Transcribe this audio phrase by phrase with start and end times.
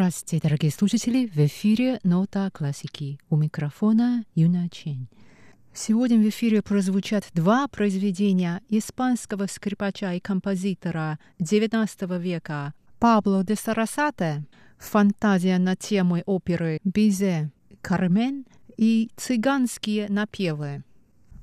[0.00, 1.26] Здравствуйте, дорогие слушатели!
[1.26, 3.18] В эфире «Нота классики».
[3.28, 5.08] У микрофона Юна Чень.
[5.74, 14.46] Сегодня в эфире прозвучат два произведения испанского скрипача и композитора XIX века Пабло де Сарасате
[14.78, 18.46] «Фантазия на тему оперы Бизе Кармен»
[18.78, 20.82] и «Цыганские напевы».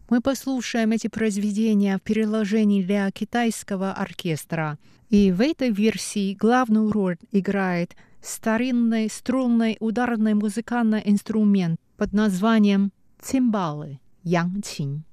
[0.09, 4.79] Мы послушаем эти произведения в переложении для китайского оркестра.
[5.09, 7.95] И в этой версии главную роль играет
[8.27, 12.91] старинный струнный ударный музыкальный инструмент под названием
[13.21, 15.03] цимбалы– янчин.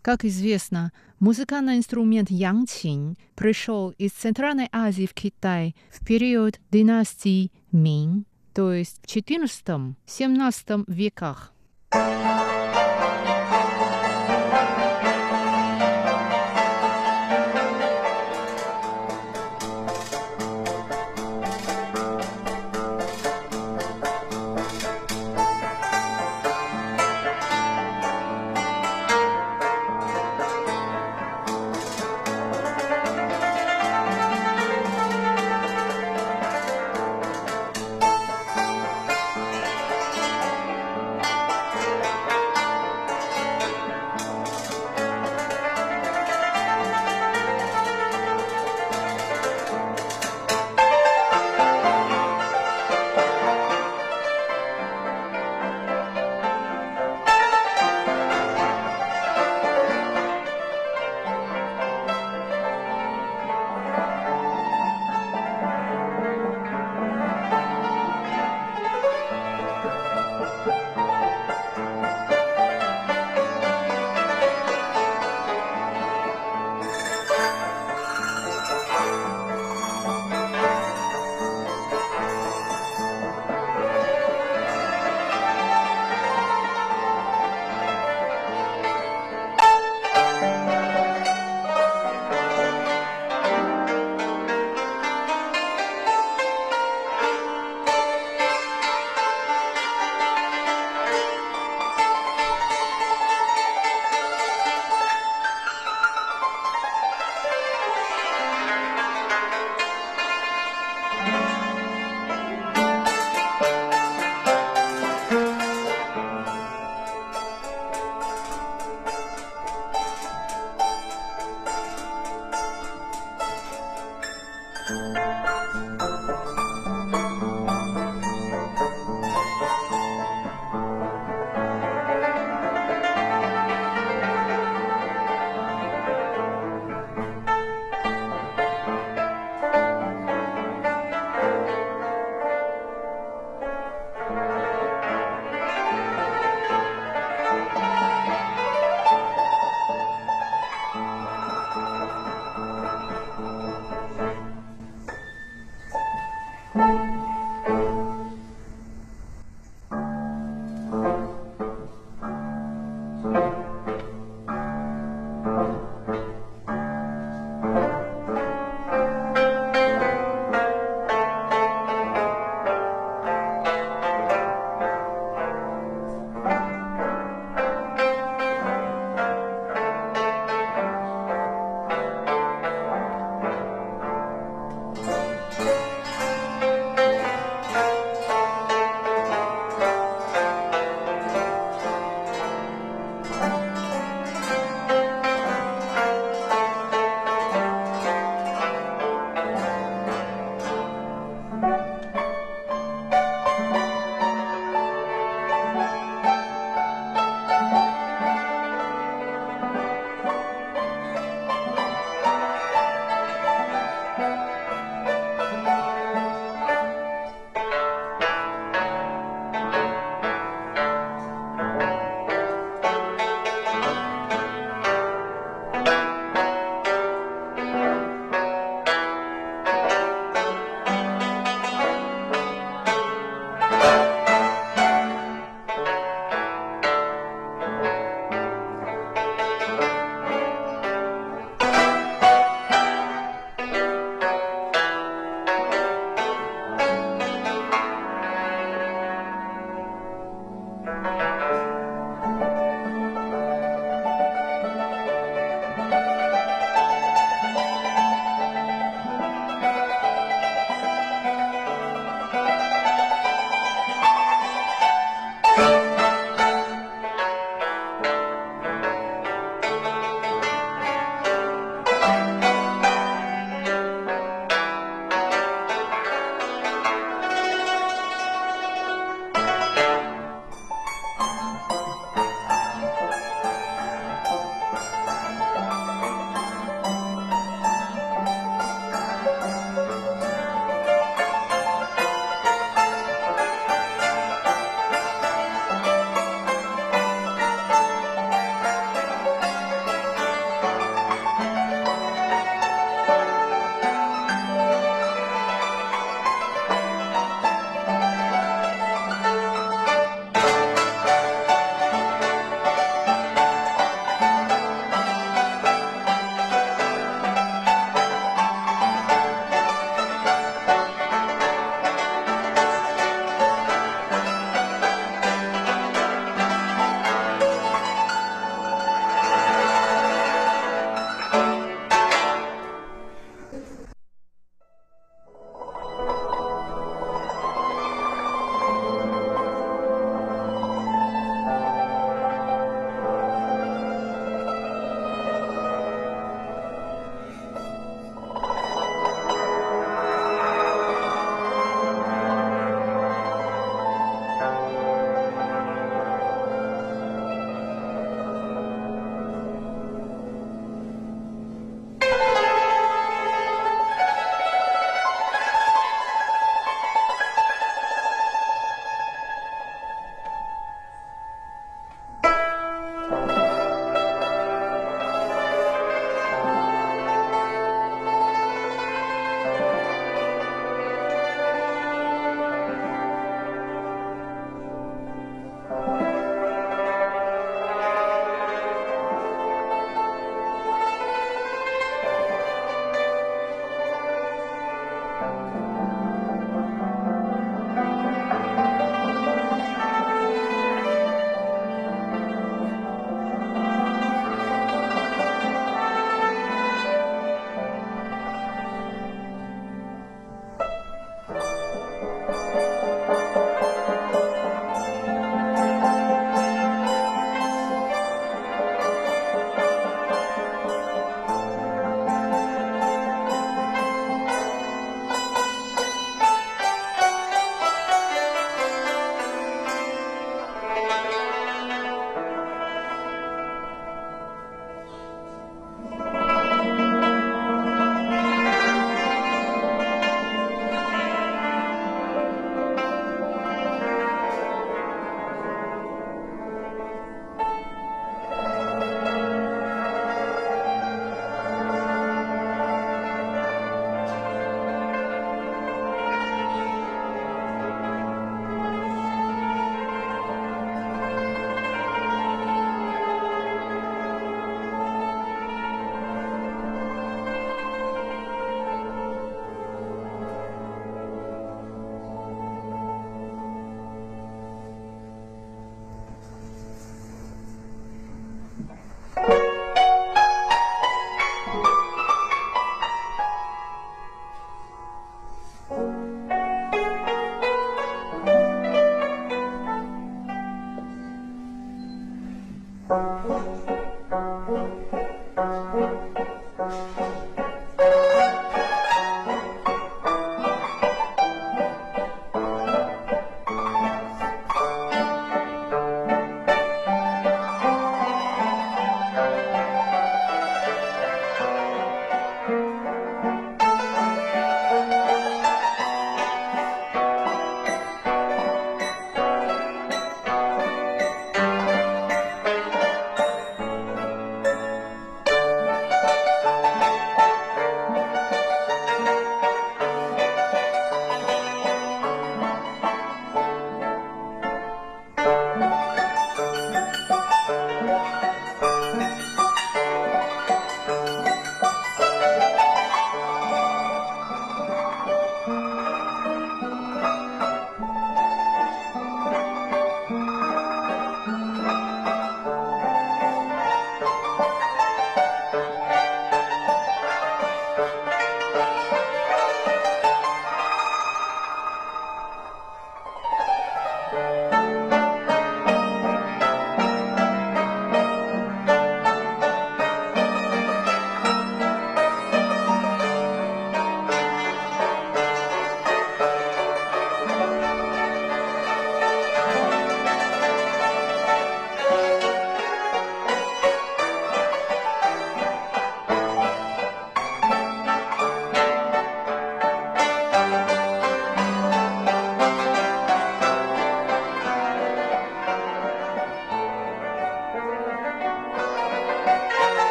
[0.00, 8.24] Как известно, музыкальный инструмент янчин пришел из Центральной Азии в Китай в период династии Мин,
[8.54, 11.52] то есть в XIV-XVII веках.